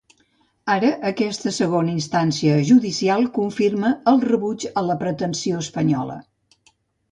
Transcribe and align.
Ara 0.75 0.87
aquesta 1.09 1.51
segona 1.57 1.93
instància 1.97 2.55
judicial 2.71 3.29
confirma 3.37 3.93
el 4.15 4.19
rebuig 4.27 4.67
a 4.83 4.87
la 4.89 4.99
pretensió 5.05 5.63
espanyola. 5.69 6.21